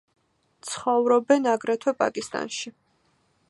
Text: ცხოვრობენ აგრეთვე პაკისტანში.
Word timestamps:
ცხოვრობენ 0.69 1.45
აგრეთვე 1.53 1.93
პაკისტანში. 2.03 2.77